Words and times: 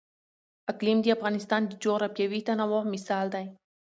اقلیم 0.71 0.97
د 1.01 1.07
افغانستان 1.17 1.61
د 1.67 1.71
جغرافیوي 1.83 2.41
تنوع 2.47 2.83
مثال 2.93 3.25
دی. 3.35 3.45